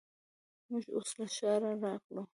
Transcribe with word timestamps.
موږ 0.69 0.85
اوس 0.95 1.09
له 1.19 1.27
ښاره 1.35 1.71
راغلو. 1.83 2.23